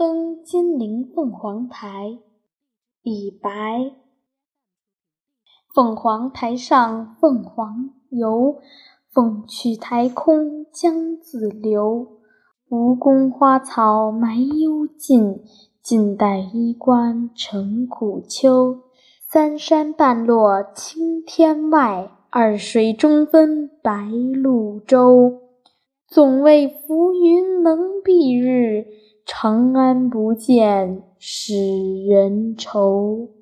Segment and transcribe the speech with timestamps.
[0.00, 2.16] 登金陵凤凰台，
[3.02, 3.50] 李白。
[5.74, 8.56] 凤凰台上凤凰游，
[9.12, 12.06] 凤去台空江自流。
[12.70, 15.42] 吴宫花草埋幽径，
[15.82, 18.78] 晋代衣冠成古丘。
[19.28, 25.42] 三山半落青天外，二水中分白鹭洲。
[26.08, 27.49] 总为浮云，
[29.42, 31.54] 长安不见使
[32.04, 33.39] 人愁。